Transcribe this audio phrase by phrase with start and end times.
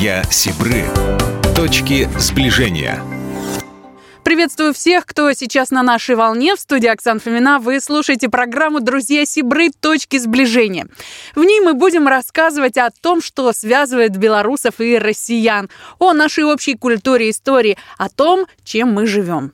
[0.00, 0.84] Друзья Сибры.
[1.54, 3.02] Точки сближения.
[4.24, 6.56] Приветствую всех, кто сейчас на нашей волне.
[6.56, 9.68] В студии Оксана Фомина вы слушаете программу «Друзья Сибры.
[9.68, 10.88] Точки сближения».
[11.34, 15.68] В ней мы будем рассказывать о том, что связывает белорусов и россиян,
[15.98, 19.52] о нашей общей культуре и истории, о том, чем мы живем.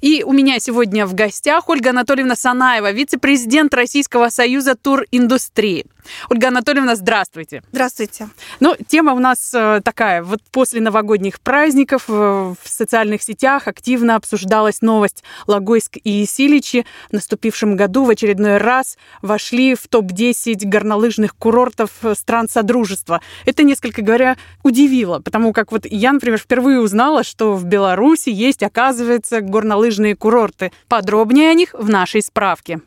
[0.00, 5.86] И у меня сегодня в гостях Ольга Анатольевна Санаева, вице-президент Российского союза туриндустрии.
[6.30, 7.62] Ольга Анатольевна, здравствуйте.
[7.72, 8.28] Здравствуйте.
[8.60, 10.22] Ну, тема у нас э, такая.
[10.22, 15.22] Вот после новогодних праздников э, в социальных сетях активно обсуждалась новость.
[15.46, 22.14] Логойск и Силичи в наступившем году в очередной раз вошли в топ-10 горнолыжных курортов э,
[22.14, 23.20] стран Содружества.
[23.44, 28.62] Это, несколько говоря, удивило, потому как вот я, например, впервые узнала, что в Беларуси есть,
[28.62, 30.72] оказывается, горнолыжные курорты.
[30.88, 32.80] Подробнее о них в нашей справке.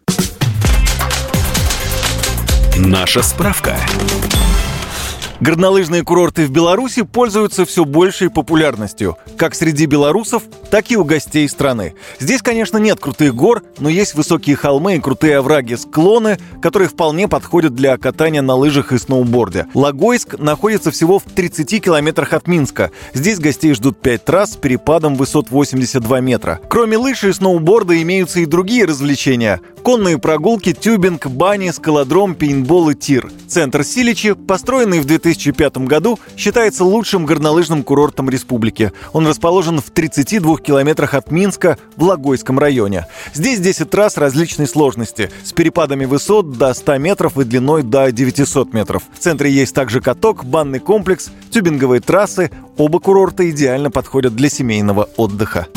[2.78, 3.80] Наша справка.
[5.42, 11.48] Горнолыжные курорты в Беларуси пользуются все большей популярностью, как среди белорусов, так и у гостей
[11.50, 11.94] страны.
[12.20, 17.28] Здесь, конечно, нет крутых гор, но есть высокие холмы и крутые овраги, склоны, которые вполне
[17.28, 19.68] подходят для катания на лыжах и сноуборде.
[19.74, 22.92] Логойск находится всего в 30 километрах от Минска.
[23.14, 26.62] Здесь гостей ждут 5 трасс с перепадом высот 82 метра.
[26.70, 29.60] Кроме лыж и сноуборда имеются и другие развлечения.
[29.84, 33.30] Конные прогулки, тюбинг, бани, скалодром, пейнтбол и тир.
[33.48, 38.92] Центр Силичи, построенный в 2005 году, считается лучшим горнолыжным курортом республики.
[39.12, 43.08] Он расположен в 32 километрах от Минска в Логойском районе.
[43.34, 48.74] Здесь 10 трасс различной сложности, с перепадами высот до 100 метров и длиной до 900
[48.74, 49.04] метров.
[49.14, 52.52] В центре есть также каток, банный комплекс, тюбинговые трассы.
[52.78, 55.68] Оба курорта идеально подходят для семейного отдыха.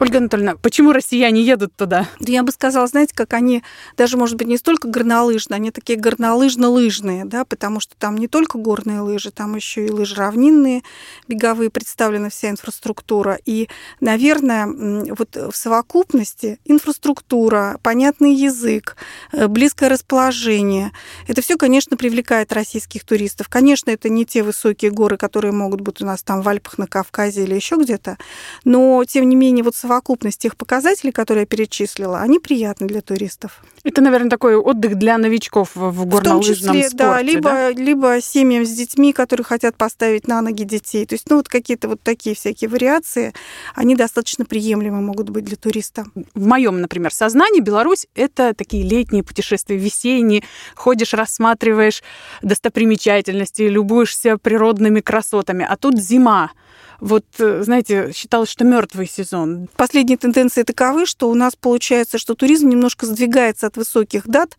[0.00, 2.08] Ольга Анатольевна, почему россияне едут туда?
[2.18, 3.62] Я бы сказала, знаете, как они
[3.96, 8.58] даже, может быть, не столько горнолыжные, они такие горнолыжно-лыжные, да, потому что там не только
[8.58, 10.82] горные лыжи, там еще и лыжи равнинные,
[11.28, 13.38] беговые, представлена вся инфраструктура.
[13.44, 13.68] И,
[14.00, 18.96] наверное, вот в совокупности инфраструктура, понятный язык,
[19.32, 20.92] э, близкое расположение,
[21.28, 23.48] это все, конечно, привлекает российских туристов.
[23.48, 26.86] Конечно, это не те высокие горы, которые могут быть у нас там в Альпах, на
[26.86, 28.18] Кавказе или еще где-то,
[28.64, 33.02] но, тем не менее, вот совокупность совокупность тех показателей, которые я перечислила, они приятны для
[33.02, 33.62] туристов.
[33.84, 37.70] Это, наверное, такой отдых для новичков в горнолыжном в том числе, спорте, да, либо, да?
[37.70, 41.04] либо семьям с детьми, которые хотят поставить на ноги детей.
[41.04, 43.34] То есть, ну, вот какие-то вот такие всякие вариации,
[43.74, 46.06] они достаточно приемлемы могут быть для туриста.
[46.34, 50.42] В моем, например, сознании Беларусь— это такие летние путешествия, весенние.
[50.74, 52.02] Ходишь, рассматриваешь
[52.40, 55.66] достопримечательности, любуешься природными красотами.
[55.68, 56.52] А тут зима
[57.02, 59.68] вот, э, знаете, считалось, что мертвый сезон.
[59.74, 64.56] Последние тенденции таковы, что у нас получается, что туризм немножко сдвигается от высоких дат,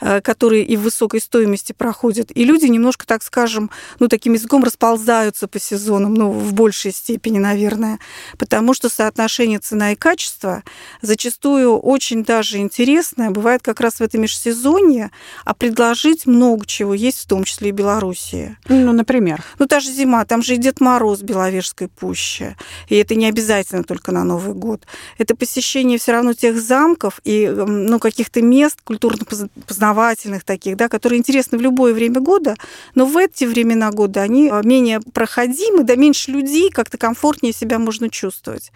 [0.00, 4.64] э, которые и в высокой стоимости проходят, и люди немножко, так скажем, ну, таким языком
[4.64, 7.98] расползаются по сезонам, ну, в большей степени, наверное,
[8.38, 10.62] потому что соотношение цена и качество
[11.02, 15.10] зачастую очень даже интересное бывает как раз в это межсезонье,
[15.44, 18.56] а предложить много чего есть, в том числе и Белоруссии.
[18.66, 19.44] Ну, например?
[19.58, 22.56] Ну, та же зима, там же и Дед Мороз Беловежской Белорусской пуще.
[22.88, 24.86] И это не обязательно только на Новый год.
[25.18, 31.58] Это посещение все равно тех замков и ну, каких-то мест культурно-познавательных таких, да, которые интересны
[31.58, 32.56] в любое время года,
[32.94, 37.78] но в эти времена года они а, менее проходимы, да меньше людей, как-то комфортнее себя
[37.78, 38.72] можно чувствовать.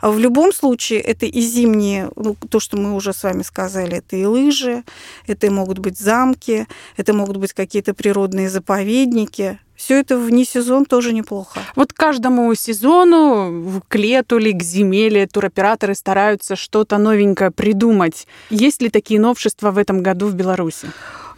[0.00, 3.98] А в любом случае это и зимние, ну, то, что мы уже с вами сказали,
[3.98, 4.82] это и лыжи,
[5.26, 6.66] это могут быть замки,
[6.96, 11.60] это могут быть какие-то природные заповедники, все это вне сезон тоже неплохо.
[11.74, 18.26] Вот каждому сезону, к лету или к зиме, или туроператоры стараются что-то новенькое придумать.
[18.50, 20.88] Есть ли такие новшества в этом году в Беларуси?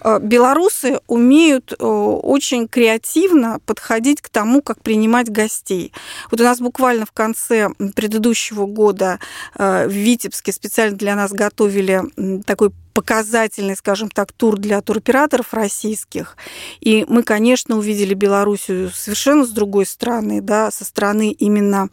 [0.05, 5.93] Э, белорусы умеют э, очень креативно подходить к тому, как принимать гостей.
[6.31, 9.21] Вот у нас буквально в конце предыдущего года
[9.57, 12.03] э, в Витебске специально для нас готовили
[12.45, 16.37] такой показательный, скажем так, тур для туроператоров российских.
[16.81, 21.89] И мы, конечно, увидели Белоруссию совершенно с другой стороны, да, со стороны именно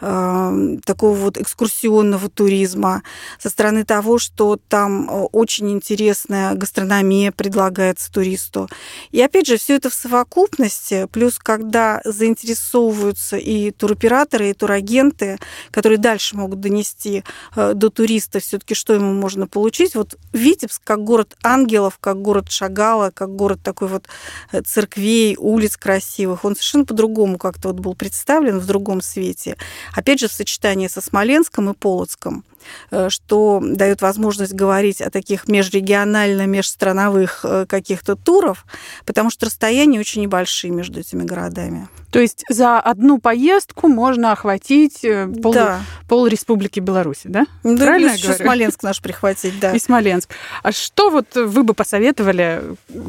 [0.00, 3.02] э, такого вот экскурсионного туризма,
[3.38, 8.68] со стороны того, что там э, очень интересная гастрономия предлагается туристу.
[9.10, 15.38] И опять же, все это в совокупности, плюс когда заинтересовываются и туроператоры, и турагенты,
[15.70, 17.24] которые дальше могут донести
[17.56, 19.94] э, до туриста все-таки, что ему можно получить.
[19.94, 24.06] Вот Витебск как город ангелов, как город Шагала, как город такой вот
[24.52, 29.56] э, церквей, улиц красивых, он совершенно по-другому как-то вот был представлен в другом свете.
[29.94, 32.44] Опять же, в сочетании со Смоленском и Полоцком.
[32.90, 38.64] э, что дает возможность говорить о таких межрегионально, межстрановых э, каких-то туров,
[39.04, 41.88] потому что расстояния очень небольшие между этими городами.
[42.10, 45.80] То есть за одну поездку можно охватить э, пол, да.
[46.08, 47.46] Пол Республики Беларусь, да?
[47.62, 48.44] да Правильно я говорю?
[48.44, 49.72] Смоленск наш прихватить, да.
[49.72, 50.30] И Смоленск.
[50.62, 52.62] А что вот вы бы посоветовали,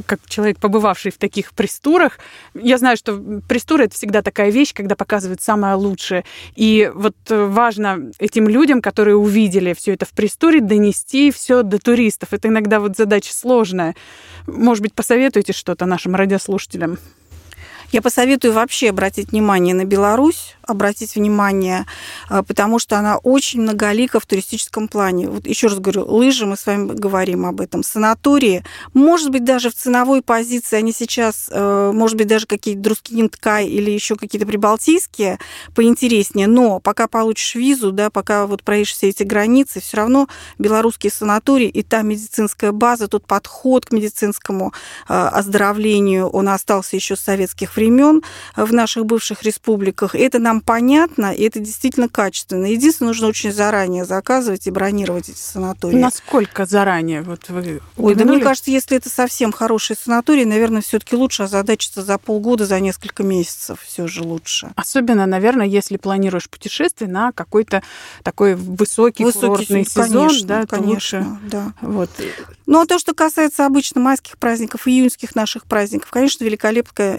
[0.05, 2.19] как человек, побывавший в таких престурах?
[2.53, 6.23] Я знаю, что престура– это всегда такая вещь, когда показывают самое лучшее.
[6.55, 12.33] И вот важно этим людям, которые увидели все это в престуре, донести все до туристов.
[12.33, 13.95] Это иногда вот задача сложная.
[14.47, 16.97] Может быть, посоветуете что-то нашим радиослушателям?
[17.91, 21.85] Я посоветую вообще обратить внимание на Беларусь, обратить внимание,
[22.29, 25.29] а, потому что она очень многолика в туристическом плане.
[25.29, 29.69] Вот еще раз говорю, лыжи, мы с вами говорим об этом, санатории, может быть, даже
[29.69, 35.39] в ценовой позиции они сейчас, э, может быть, даже какие-то Друскининткай или еще какие-то прибалтийские
[35.73, 40.27] поинтереснее, но пока получишь визу, да, пока вот проедешь все эти границы, все равно
[40.57, 44.73] белорусские санатории и та медицинская база, тот подход к медицинскому
[45.07, 48.21] э, оздоровлению, он остался еще с советских времен
[48.55, 50.15] в наших бывших республиках.
[50.15, 52.65] Это нам понятно, и это действительно качественно.
[52.65, 55.97] Единственное, нужно очень заранее заказывать и бронировать эти санатории.
[55.97, 57.21] Насколько заранее?
[57.21, 62.03] Вот вы Ой, да мне кажется, если это совсем хороший санаторий, наверное, все-таки лучше озадачиться
[62.03, 64.71] за полгода, за несколько месяцев все же лучше.
[64.75, 67.83] Особенно, наверное, если планируешь путешествие на какой-то
[68.23, 71.39] такой высокий, высокий курортный сезон, конечно, да, конечно, лучше.
[71.49, 71.73] да.
[71.81, 72.09] Вот.
[72.65, 77.15] Ну, а то, что касается обычно майских праздников, июньских наших праздников, конечно, великолепная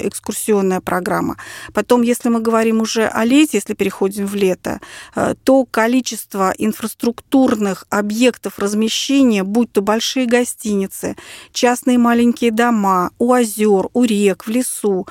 [0.47, 1.37] экскурсионная программа.
[1.73, 4.81] Потом, если мы говорим уже о лете, если переходим в лето,
[5.15, 11.17] э, то количество инфраструктурных объектов размещения, будь то большие гостиницы,
[11.53, 15.07] частные маленькие дома, у озер, у рек, в лесу,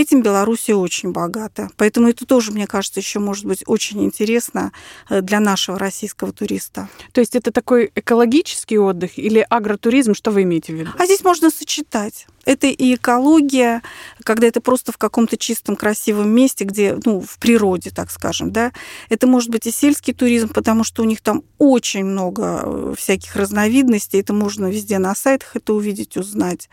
[0.00, 1.70] этим Беларусь очень богата.
[1.76, 4.72] Поэтому это тоже, мне кажется, еще может быть очень интересно
[5.08, 6.88] э, для нашего российского туриста.
[7.12, 10.14] То есть это такой экологический отдых или агротуризм?
[10.14, 10.90] Что вы имеете в виду?
[10.98, 12.26] А здесь можно сочетать.
[12.46, 13.82] Это и экология,
[14.22, 18.72] когда это просто в каком-то чистом, красивом месте, где, ну, в природе, так скажем, да.
[19.08, 23.34] Это может быть и сельский туризм, потому что у них там очень много э, всяких
[23.34, 24.20] разновидностей.
[24.20, 26.68] Это можно везде на сайтах это увидеть, узнать.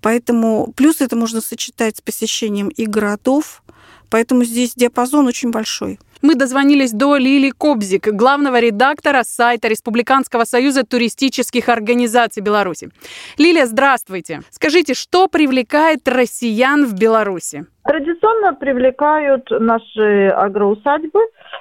[0.00, 3.62] Поэтому плюс это можно сочетать с посещением и городов,
[4.10, 5.98] поэтому здесь диапазон очень большой.
[6.20, 12.90] Мы дозвонились до Лили Кобзик, главного редактора сайта Республиканского союза туристических организаций Беларуси.
[13.36, 14.40] Лилия, здравствуйте.
[14.50, 17.66] Скажите, что привлекает россиян в Беларуси?
[17.84, 21.20] Традиционно привлекают наши агроусадьбы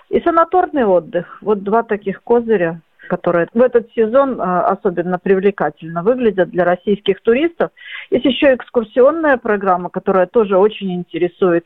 [0.09, 1.37] и санаторный отдых.
[1.41, 7.71] Вот два таких козыря которые в этот сезон а, особенно привлекательно выглядят для российских туристов.
[8.11, 11.65] Есть еще экскурсионная программа, которая тоже очень интересует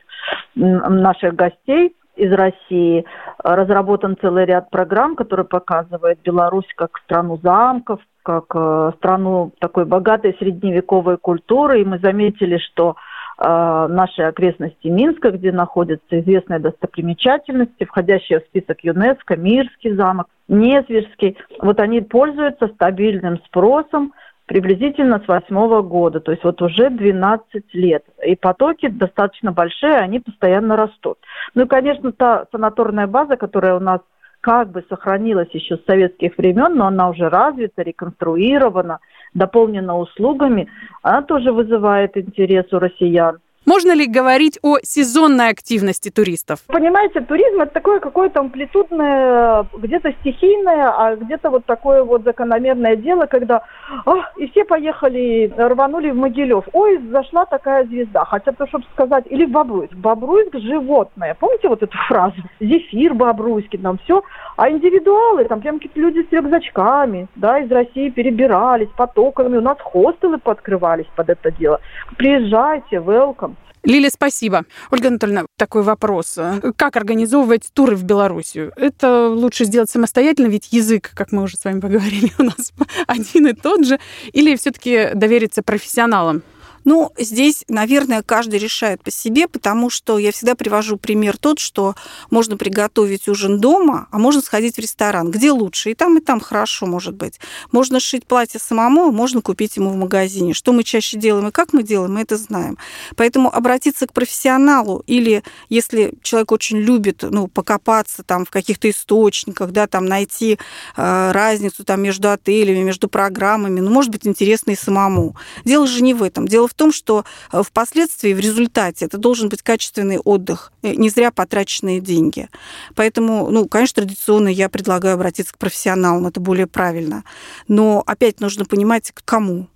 [0.55, 3.05] наших гостей из России.
[3.43, 10.35] Разработан целый ряд программ, которые показывают Беларусь как страну замков, как э, страну такой богатой
[10.37, 11.81] средневековой культуры.
[11.81, 12.95] И мы заметили, что
[13.41, 21.37] э, наши окрестности Минска, где находятся известные достопримечательности, входящие в список ЮНЕСКО, Мирский замок, Незвежский,
[21.59, 24.13] вот они пользуются стабильным спросом,
[24.45, 28.03] приблизительно с восьмого года, то есть вот уже 12 лет.
[28.25, 31.17] И потоки достаточно большие, они постоянно растут.
[31.55, 34.01] Ну и, конечно, та санаторная база, которая у нас
[34.41, 38.99] как бы сохранилась еще с советских времен, но она уже развита, реконструирована,
[39.33, 40.67] дополнена услугами,
[41.01, 43.39] она тоже вызывает интерес у россиян.
[43.65, 46.61] Можно ли говорить о сезонной активности туристов?
[46.65, 53.27] Понимаете, туризм это такое какое-то амплитудное, где-то стихийное, а где-то вот такое вот закономерное дело,
[53.27, 53.61] когда
[54.05, 56.65] а, и все поехали, рванули в Могилев.
[56.73, 58.25] Ой, зашла такая звезда.
[58.25, 59.93] Хотя то, чтобы сказать, или в Бобруйск.
[59.93, 61.35] Бобруйск животное.
[61.39, 62.35] Помните вот эту фразу?
[62.59, 64.23] Зефир бобруйский, там все.
[64.57, 69.57] А индивидуалы, там прям какие-то люди с рюкзачками, да, из России перебирались потоками.
[69.57, 71.79] У нас хостелы подкрывались под это дело.
[72.17, 73.55] Приезжайте, welcome.
[73.83, 74.65] Лилия, спасибо.
[74.91, 76.37] Ольга Анатольевна, такой вопрос.
[76.75, 78.71] Как организовывать туры в Белоруссию?
[78.75, 82.73] Это лучше сделать самостоятельно, ведь язык, как мы уже с вами поговорили, у нас
[83.07, 83.99] один и тот же.
[84.33, 86.43] Или все-таки довериться профессионалам?
[86.83, 91.95] Ну, здесь, наверное, каждый решает по себе, потому что я всегда привожу пример тот, что
[92.29, 95.31] можно приготовить ужин дома, а можно сходить в ресторан.
[95.31, 95.91] Где лучше?
[95.91, 97.39] И там, и там хорошо, может быть.
[97.71, 100.53] Можно сшить платье самому, можно купить ему в магазине.
[100.53, 102.77] Что мы чаще делаем и как мы делаем, мы это знаем.
[103.15, 109.71] Поэтому обратиться к профессионалу или если человек очень любит ну, покопаться там в каких-то источниках,
[109.71, 110.57] да, там найти
[110.97, 115.35] э, разницу там между отелями, между программами, ну, может быть, интересно и самому.
[115.65, 116.47] Дело же не в этом.
[116.47, 121.09] Дело в том, что э, впоследствии, в результате, это должен быть качественный отдых, э, не
[121.09, 122.47] зря потраченные деньги.
[122.95, 127.23] Поэтому, ну, конечно, традиционно я предлагаю обратиться к профессионалам, это более правильно.
[127.67, 129.67] Но опять нужно понимать, к кому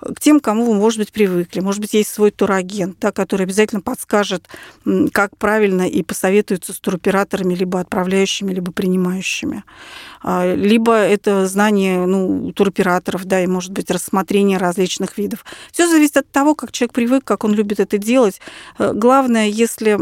[0.00, 1.60] к тем, кому вы, может быть, привыкли.
[1.60, 4.48] Может быть, есть свой турагент, да, который обязательно подскажет,
[5.12, 9.64] как правильно, и посоветуется с туроператорами, либо отправляющими, либо принимающими.
[10.22, 15.44] А, либо это знание ну, туроператоров, да, и, может быть, рассмотрение различных видов.
[15.72, 18.40] Все зависит от того, как человек привык, как он любит это делать.
[18.78, 19.98] Э, главное, если,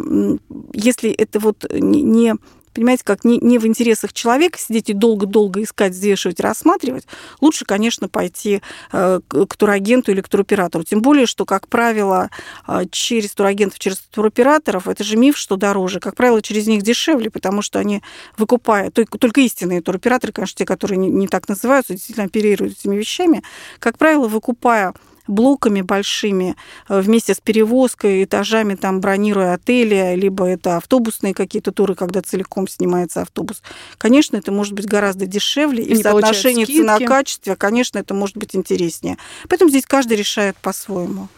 [0.72, 2.34] если это вот не
[2.78, 7.06] понимаете, как не, не в интересах человека сидеть и долго-долго искать, взвешивать, рассматривать,
[7.40, 10.84] лучше, конечно, пойти э, к турагенту или к туроператору.
[10.84, 12.30] Тем более, что, как правило,
[12.66, 16.00] э, через турагентов, через туроператоров, это же миф, что дороже.
[16.00, 18.02] Как правило, через них дешевле, потому что они
[18.36, 22.96] выкупают, только, только истинные туроператоры, конечно, те, которые не, не так называются, действительно оперируют этими
[22.96, 23.42] вещами,
[23.78, 24.94] как правило, выкупая
[25.28, 26.56] блоками большими
[26.88, 32.66] э, вместе с перевозкой, этажами, там, бронируя отели, либо это автобусные какие-то туры, когда целиком
[32.66, 33.62] снимается автобус.
[33.98, 38.56] Конечно, это может быть гораздо дешевле, и, и в соотношении цена-качество, конечно, это может быть
[38.56, 39.18] интереснее.
[39.48, 41.28] Поэтому здесь каждый решает по-своему.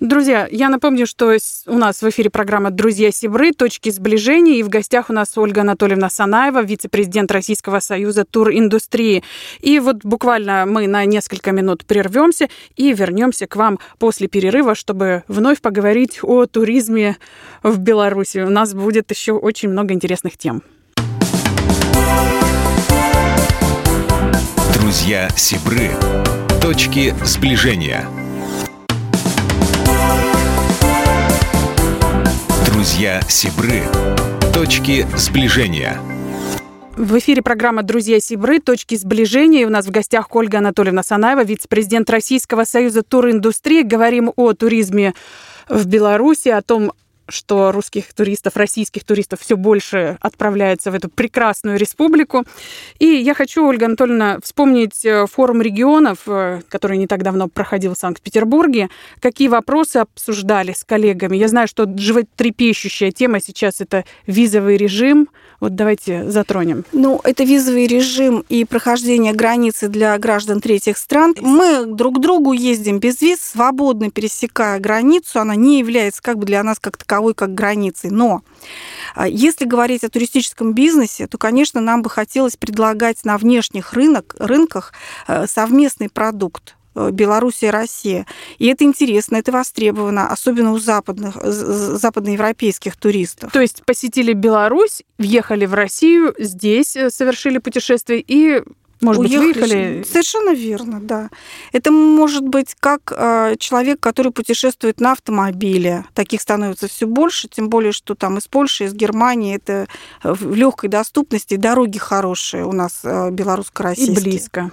[0.00, 1.36] Друзья, я напомню, что
[1.66, 3.50] у нас в эфире программа «Друзья Сибры.
[3.50, 4.54] Точки сближения».
[4.54, 9.24] И в гостях у нас Ольга Анатольевна Санаева, вице-президент Российского союза туриндустрии.
[9.60, 15.24] И вот буквально мы на несколько минут прервемся и вернемся к вам после перерыва, чтобы
[15.26, 17.16] вновь поговорить о туризме
[17.64, 18.38] в Беларуси.
[18.38, 20.62] У нас будет еще очень много интересных тем.
[24.74, 25.90] Друзья Сибры.
[26.62, 28.08] Точки сближения.
[32.88, 33.82] Друзья Сибры.
[34.54, 36.00] Точки сближения.
[36.96, 38.60] В эфире программа «Друзья Сибры.
[38.60, 39.60] Точки сближения».
[39.60, 43.82] И у нас в гостях Ольга Анатольевна Санаева, вице-президент Российского союза туриндустрии.
[43.82, 45.12] Говорим о туризме
[45.68, 46.92] в Беларуси, о том,
[47.28, 52.44] что русских туристов, российских туристов все больше отправляется в эту прекрасную республику.
[52.98, 57.94] И я хочу, Ольга Анатольевна, вспомнить э, форум регионов, э, который не так давно проходил
[57.94, 58.88] в Санкт-Петербурге.
[59.20, 61.36] Какие вопросы обсуждали с коллегами?
[61.36, 65.28] Я знаю, что животрепещущая тема сейчас– это визовый режим.
[65.60, 66.84] Вот давайте затронем.
[66.92, 71.34] Ну, это визовый режим и прохождение границы для граждан третьих стран.
[71.40, 75.40] Мы друг к другу ездим без виз, свободно пересекая границу.
[75.40, 78.10] Она не является как бы для нас как таковой таковой, как границей.
[78.10, 78.42] Но
[79.14, 84.36] а, если говорить о туристическом бизнесе, то, конечно, нам бы хотелось предлагать на внешних рынок,
[84.38, 84.92] рынках
[85.26, 88.24] э, совместный продукт э, Беларусь и Россия.
[88.58, 93.52] И это интересно, это востребовано, особенно у западных, западноевропейских туристов.
[93.52, 98.62] То есть посетили Беларусь, въехали в Россию, здесь э, совершили путешествие и
[99.00, 99.46] может Уехали.
[99.46, 100.04] быть, выехали?
[100.04, 101.30] Совершенно верно, да.
[101.72, 106.04] Это может быть как э, человек, который путешествует на автомобиле.
[106.14, 109.86] Таких становится все больше, тем более, что там из Польши, из Германии это
[110.22, 114.16] в легкой доступности, дороги хорошие у нас э, белорусско-российские.
[114.16, 114.70] И близко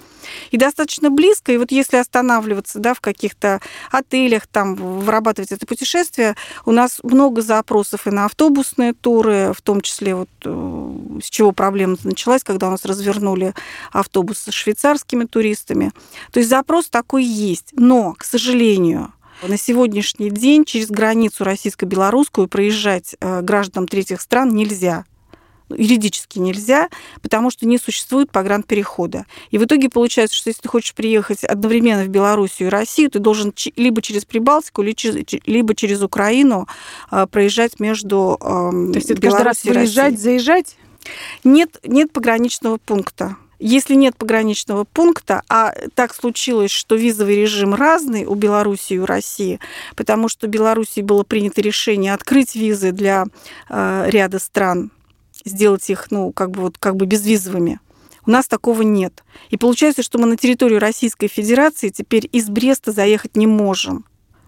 [0.52, 1.52] и достаточно близко.
[1.52, 7.42] И вот если останавливаться да, в каких-то отелях, там вырабатывать это путешествие, у нас много
[7.42, 12.68] запросов и на автобусные туры, в том числе вот э, с чего проблема началась, когда
[12.68, 13.54] у нас развернули
[13.92, 15.92] автобус с швейцарскими туристами.
[16.32, 17.72] То есть запрос такой есть.
[17.74, 19.14] Но, к сожалению,
[19.44, 25.06] на сегодняшний день через границу российско-белорусскую проезжать э, гражданам третьих стран нельзя
[25.70, 26.90] юридически нельзя,
[27.22, 29.26] потому что не существует погранперехода.
[29.52, 33.20] И в итоге получается, что если ты хочешь приехать одновременно в Белоруссию и Россию, ты
[33.20, 36.68] должен либо через Прибалтику, либо через Украину
[37.10, 40.78] а, проезжать между То есть это каждый раз выезжать, заезжать?
[41.44, 43.38] Нет, нет пограничного пункта.
[43.58, 49.06] Если нет пограничного пункта, а так случилось, что визовый режим разный у Беларуси и у
[49.06, 49.60] России,
[49.96, 53.26] потому что в Беларуси было принято решение открыть визы для
[53.70, 54.92] э, ряда стран
[55.46, 57.80] сделать их, ну, как бы, вот, как бы безвизовыми.
[58.26, 59.24] У нас такого нет.
[59.52, 64.06] И получается, что мы на территорию Российской Федерации теперь из Бреста заехать не можем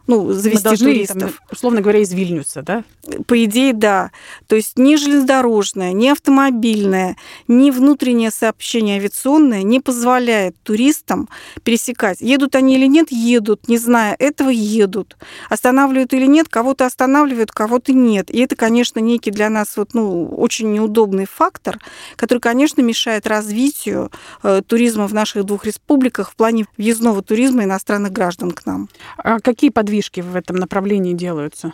[0.07, 1.17] ну, завести Мы должны, туристов.
[1.17, 2.83] Там, условно говоря, из Вильнюса, да?
[3.27, 4.11] По идее, да.
[4.47, 7.17] То есть ни железнодорожное, ни автомобильное,
[7.49, 11.27] ни внутреннее сообщение авиационное не позволяет туристам
[11.63, 12.21] пересекать.
[12.21, 15.17] Едут они или нет, едут, не зная этого, едут.
[15.49, 18.31] Останавливают или нет, кого-то останавливают, кого-то нет.
[18.31, 21.79] И это, конечно, некий для нас вот, ну, очень неудобный фактор,
[22.15, 24.09] который, конечно, мешает развитию
[24.43, 28.87] э, туризма в наших двух республиках в плане въездного туризма иностранных граждан к нам.
[29.17, 31.73] А какие подвижки подвижки в этом направлении делаются?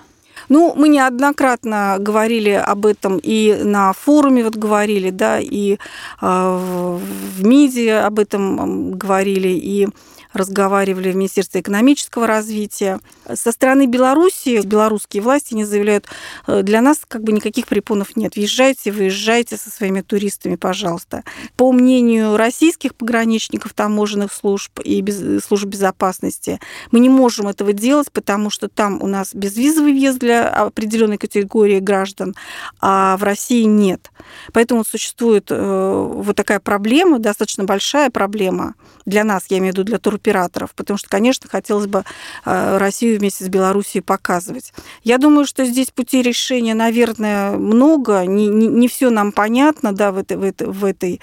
[0.49, 5.77] Ну, мы неоднократно говорили об этом и на форуме вот говорили, да, и э,
[6.21, 9.87] в МИДе об этом говорили, и
[10.33, 12.99] разговаривали в Министерстве экономического развития.
[13.33, 16.07] Со стороны Беларуси белорусские власти не заявляют,
[16.47, 18.35] э, для нас как бы никаких препонов нет.
[18.35, 21.23] Въезжайте, выезжайте со своими туристами, пожалуйста.
[21.55, 26.59] По мнению российских пограничников, таможенных служб и без, служб безопасности,
[26.91, 31.79] мы не можем этого делать, потому что там у нас безвизовый въезд для определенной категории
[31.79, 32.35] граждан,
[32.81, 34.11] а в России нет.
[34.51, 38.75] Поэтому существует э, вот такая проблема, достаточно большая проблема
[39.05, 42.03] для нас, я имею в виду для туроператоров, потому что, конечно, хотелось бы
[42.45, 44.73] э, Россию вместе с Белоруссией показывать.
[45.03, 50.11] Я думаю, что здесь пути решения, наверное, много, не, не, не все нам понятно да,
[50.11, 51.21] в, этой, в, этой, в этой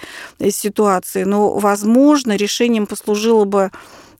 [0.50, 3.70] ситуации, но, возможно, решением послужило бы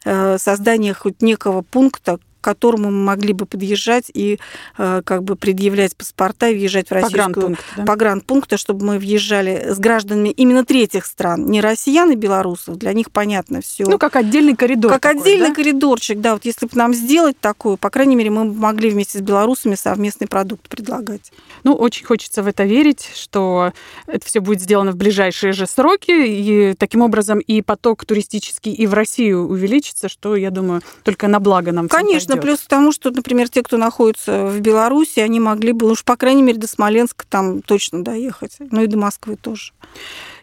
[0.05, 4.39] э, создание хоть некого пункта, к которому мы могли бы подъезжать и
[4.79, 7.85] э, как бы предъявлять паспорта и въезжать в российскую погранпункт, да?
[7.85, 13.11] погранпункта, чтобы мы въезжали с гражданами именно третьих стран, не россиян и белорусов, для них
[13.11, 13.85] понятно все.
[13.87, 14.91] Ну, как отдельный коридор.
[14.93, 15.55] Как такой, отдельный да?
[15.55, 19.21] коридорчик, да, вот если бы нам сделать такую, по крайней мере, мы могли вместе с
[19.21, 21.33] белорусами совместный продукт предлагать.
[21.65, 23.73] Ну, очень хочется в это верить, что
[24.07, 28.87] это все будет сделано в ближайшие же сроки, и таким образом и поток туристический и
[28.87, 32.59] в Россию увеличится, что, я думаю, только на благо нам всем Конечно, пойдет.
[32.59, 36.05] плюс к тому, что, например, те, кто находится в Беларуси, они могли бы, ну уж,
[36.05, 38.57] по крайней мере, до Смоленска там точно доехать.
[38.59, 39.73] Ну и до Москвы тоже.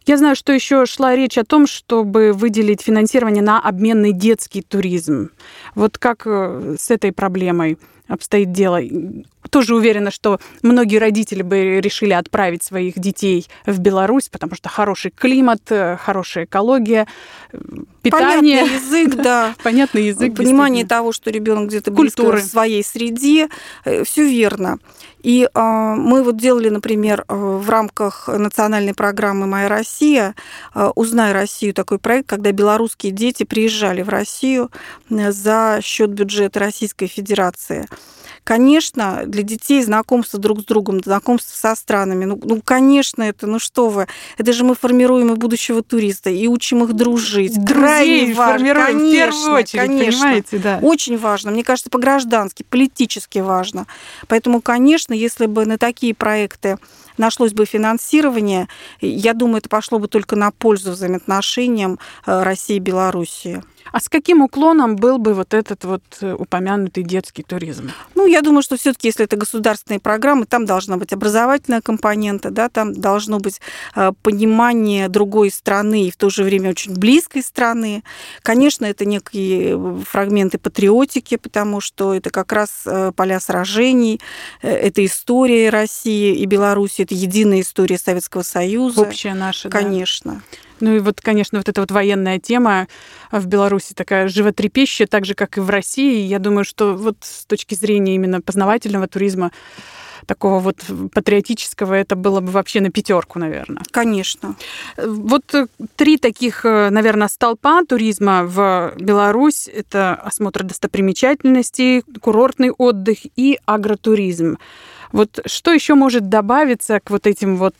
[0.06, 5.32] Я знаю, что еще шла речь о том, чтобы выделить финансирование на обменный детский туризм.
[5.75, 7.77] Вот как э, с этой проблемой
[8.08, 8.80] обстоит дело?
[9.50, 15.12] Тоже уверена, что многие родители бы решили отправить своих детей в Беларусь, потому что хороший
[15.12, 17.08] климат, э, хорошая экология,
[17.54, 17.58] э,
[18.02, 18.62] питание.
[18.62, 19.56] Понятный язык, да.
[19.64, 20.36] Понятный язык.
[20.36, 22.40] Понимание того, что ребенок где-то Культуры.
[22.40, 23.48] в своей среде,
[24.04, 24.80] все верно.
[25.28, 30.36] И э, мы вот делали, например, э, в рамках национальной программы «Моя Россия»,
[30.74, 34.72] э, «Узнай Россию» такой проект, когда белорусские дети приезжали в Россию
[35.10, 37.88] э, за счет бюджета Российской Федерации.
[38.48, 43.60] Конечно, для детей знакомство друг с другом, знакомство со странами, ну, ну, конечно, это, ну
[43.60, 47.56] что вы, это же мы формируем и будущего туриста, и учим их дружить.
[47.68, 50.22] Крайне Друзей важно, формируем в конечно, первую очередь, конечно.
[50.22, 50.80] понимаете, да.
[50.82, 53.86] Очень важно, мне кажется, по-граждански, политически важно.
[54.30, 56.78] Поэтому, конечно, если бы на такие проекты
[57.17, 58.67] нашлось бы финансирование,
[59.01, 63.63] я думаю, это пошло бы только на пользу взаимоотношениям э, России и Белоруссии.
[63.93, 67.91] А с каким уклоном был бы вот этот вот э, упомянутый детский туризм?
[68.15, 72.67] Ну, я думаю, что все-таки, если это государственные программы, там должна быть образовательная компонента, да,
[72.67, 73.62] там должно быть
[73.95, 78.03] э, понимание другой страны и в то же время очень близкой страны.
[78.43, 84.19] Конечно, это некие фрагменты патриотики, потому что это как раз поля сражений,
[84.62, 89.02] это история России и Беларуси, единая история Советского Союза.
[89.02, 89.80] Общая наша, да.
[89.80, 90.41] Конечно.
[90.80, 92.88] Ну и вот, конечно, вот эта вот военная тема
[93.32, 96.22] в Беларуси такая животрепещущая, так же, как и в России.
[96.22, 99.52] Я думаю, что вот с точки зрения именно познавательного туризма,
[100.26, 103.84] такого вот патриотического, это было бы вообще на пятерку, наверное.
[103.91, 104.58] Конечно.
[104.98, 105.43] Вот
[105.96, 109.70] три таких, наверное, столпа туризма в Беларусь.
[109.74, 114.58] Это осмотр достопримечательностей, курортный отдых и агротуризм.
[115.12, 117.76] Вот что еще может добавиться к вот этим вот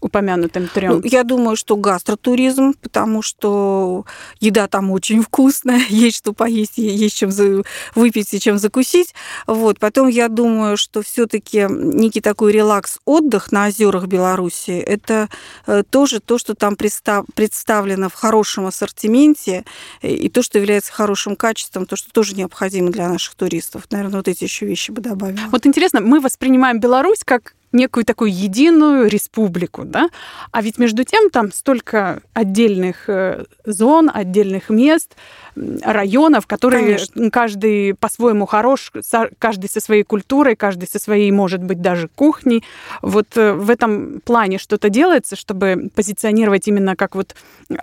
[0.00, 0.92] упомянутым трем?
[0.92, 4.04] Ну, я думаю, что гастротуризм, потому что
[4.40, 7.30] еда там очень вкусная, есть что поесть, есть чем
[7.94, 9.14] выпить и чем закусить.
[9.46, 9.78] Вот.
[9.78, 15.28] Потом я думаю, что все таки некий такой релакс-отдых на озерах Беларуси, это
[15.66, 19.64] э, тоже то, что там представлено в хорошем ассортименте,
[20.02, 23.84] и то, что является хорошим качеством, то, что тоже необходимо для наших туристов.
[23.90, 25.46] Наверное, вот эти еще вещи бы добавила.
[25.50, 30.08] Вот интересно, мы воспринимаем Беларусь как некую такую единую республику, да?
[30.50, 35.16] А ведь между тем там столько отдельных э, зон, отдельных мест,
[35.82, 37.30] районов, которые Конечно.
[37.30, 38.92] каждый по-своему хорош,
[39.38, 42.64] каждый со своей культурой, каждый со своей, может быть, даже кухней.
[43.02, 47.34] Вот э, в этом плане что-то делается, чтобы позиционировать именно как вот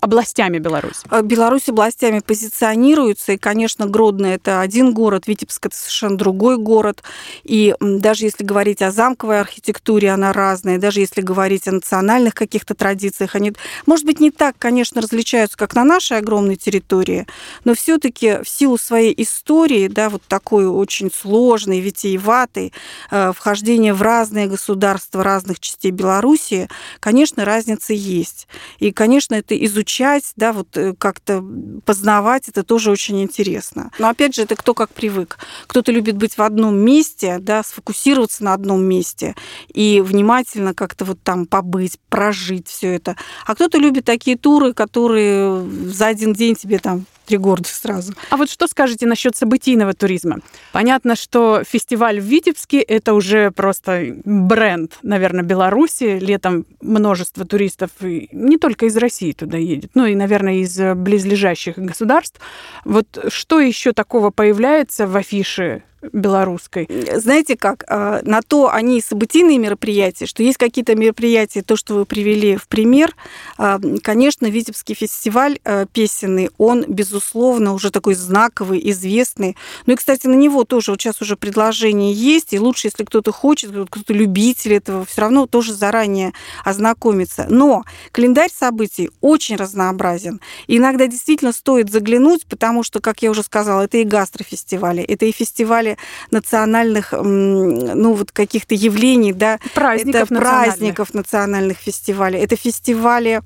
[0.02, 1.00] областями Беларуси?
[1.24, 7.04] Беларусь областями позиционируется, и, конечно, Гродно– это один город, Витебск– это совершенно другой город.
[7.44, 12.74] И даже если говорить о замковой архитектуре, она разная, даже если говорить о национальных каких-то
[12.74, 13.54] традициях, они,
[13.86, 17.28] может быть, не так, конечно, различаются, как на нашей огромной территории,
[17.68, 22.72] но все-таки в силу своей истории, да, вот такой очень сложной, витиеватой,
[23.12, 26.70] э, вхождение в разные государства разных частей Белоруссии,
[27.02, 28.48] конечно, разница есть.
[28.80, 31.44] И, конечно, это изучать, да, вот э, как-то
[31.84, 33.92] познавать, это тоже очень интересно.
[34.00, 35.38] Но опять же, это кто как привык.
[35.68, 39.36] Кто-то любит быть в одном месте, да, сфокусироваться на одном месте
[39.74, 43.18] и внимательно как-то вот там побыть, прожить все это.
[43.46, 48.14] А кто-то любит такие туры, которые за один день тебе там три города сразу.
[48.30, 50.40] А вот что скажете насчет событийного туризма?
[50.72, 56.20] Понятно, что фестиваль в Витебске– это уже просто бренд, наверное, Беларуси.
[56.20, 62.40] Летом множество туристов не только из России туда едет, но и, наверное, из близлежащих государств.
[62.86, 66.88] Вот что еще такого появляется в афише белорусской.
[67.16, 72.06] Знаете как, а, на то они событийные мероприятия, что есть какие-то мероприятия, то, что вы
[72.06, 73.16] привели в пример,
[73.58, 79.58] а, конечно, Витебский фестиваль а, песенный, он, безусловно, уже такой знаковый, известный.
[79.86, 83.32] Ну и, кстати, на него тоже вот сейчас уже предложение есть, и лучше, если кто-то
[83.32, 86.34] хочет, кто-то любитель этого, все равно тоже заранее
[86.64, 87.48] ознакомиться.
[87.50, 90.42] Но календарь событий очень разнообразен.
[90.68, 95.32] Иногда действительно стоит заглянуть, потому что, как я уже сказала, это и гастрофестивали, это и
[95.32, 95.87] фестивали
[96.32, 99.60] национальных, ну, вот каких-то явлений, да.
[99.74, 102.40] Праздников это праздников национальных фестивалей.
[102.40, 103.42] Это фестивали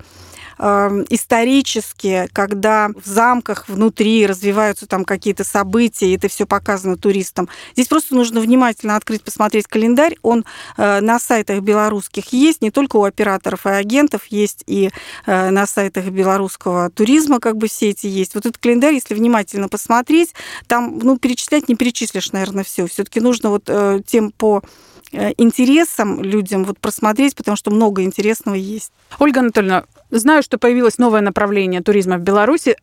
[0.58, 7.48] Эм, исторические, когда в замках внутри развиваются там какие-то события, и это все показано туристам.
[7.72, 10.16] Здесь просто нужно внимательно открыть, посмотреть календарь.
[10.22, 10.44] Он
[10.76, 14.90] э, на сайтах белорусских есть, не только у операторов и агентов, есть и
[15.26, 18.34] э, на сайтах белорусского туризма, как бы все эти есть.
[18.34, 20.34] Вот этот календарь, если внимательно посмотреть,
[20.66, 22.86] там, ну, перечислять не перечислишь, наверное, все.
[22.86, 24.62] Все-таки нужно вот э, тем по
[25.36, 28.92] интересам людям вот просмотреть, потому что много интересного есть.
[29.18, 32.76] Ольга Анатольевна, Знаю, что появилось новое направление туризма в Беларуси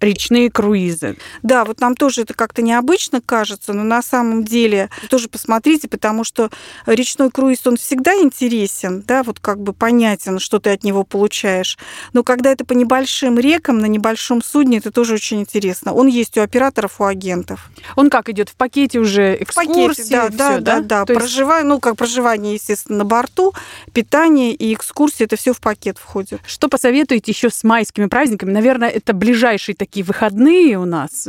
[0.00, 1.16] речные круизы.
[1.42, 6.24] Да, вот нам тоже это как-то необычно кажется, но на самом деле тоже посмотрите, потому
[6.24, 6.50] что
[6.86, 11.78] речной круиз, он всегда интересен, да, вот как бы понятен, что ты от него получаешь.
[12.12, 15.92] Но когда это по небольшим рекам, на небольшом судне, это тоже очень интересно.
[15.92, 17.70] Он есть у операторов, у агентов.
[17.96, 19.70] Он как идет в пакете уже экскурсии?
[19.70, 21.04] В пакете, да, да, да, да.
[21.04, 21.14] да.
[21.14, 21.68] Проживание, есть...
[21.68, 23.52] ну, как проживание, естественно, на борту,
[23.92, 26.40] питание и экскурсии, это все в пакет входит.
[26.46, 28.50] Что посоветуете еще с майскими праздниками?
[28.50, 31.28] Наверное, это ближайший такие выходные у нас.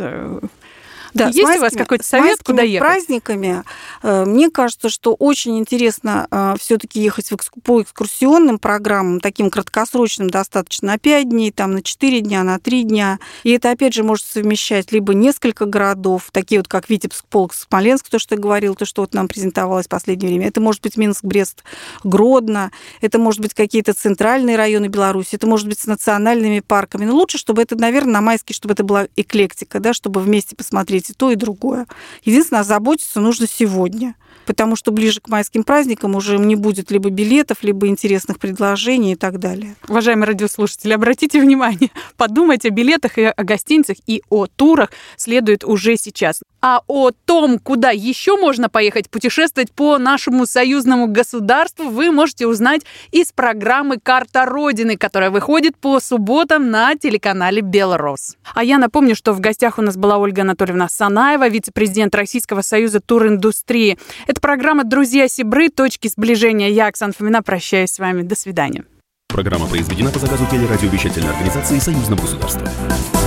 [1.17, 2.87] Да, Есть майскими, у вас какой-то совет, куда ехать?
[2.87, 3.63] праздниками,
[4.03, 7.31] э, мне кажется, что очень интересно э, все таки ехать
[7.63, 12.83] по экскурсионным программам, таким краткосрочным достаточно, на 5 дней, там, на 4 дня, на 3
[12.83, 13.19] дня.
[13.43, 18.09] И это, опять же, может совмещать либо несколько городов, такие вот, как Витебск, Полк, Смоленск,
[18.09, 20.47] то, что я говорил, то, что вот нам презентовалось в последнее время.
[20.47, 21.63] Это может быть Минск, Брест,
[22.03, 27.05] Гродно, это может быть какие-то центральные районы Беларуси, это может быть с национальными парками.
[27.05, 31.06] Но лучше, чтобы это, наверное, на майске, чтобы это была эклектика, да, чтобы вместе посмотреть
[31.09, 31.87] и то, и другое.
[32.23, 34.15] Единственное, заботиться нужно сегодня–
[34.47, 39.15] потому что ближе к майским праздникам уже не будет либо билетов, либо интересных предложений и
[39.15, 39.75] так далее.
[39.87, 45.97] Уважаемые радиослушатели, обратите внимание, подумать о билетах и о гостиницах и о турах следует уже
[45.97, 46.41] сейчас.
[46.61, 52.81] А о том, куда еще можно поехать путешествовать по нашему союзному государству, вы можете узнать
[53.11, 58.37] из программы «Карта Родины», которая выходит по субботам на телеканале «Белрос».
[58.55, 63.01] А я напомню, что в гостях у нас была Ольга Анатольевна Санаева, вице-президент Российского союза
[63.01, 63.99] туриндустрии.
[64.25, 65.69] Это программа «Друзья Сибры.
[65.69, 66.69] Точки сближения».
[66.69, 68.21] Я, Оксана Фомина, прощаюсь с вами.
[68.21, 68.85] До свидания.
[69.27, 72.67] Программа произведена по заказу телерадиовещательной организации Союзного государства.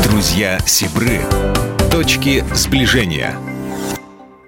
[0.05, 1.21] Друзья Сибры.
[1.91, 3.37] Точки сближения.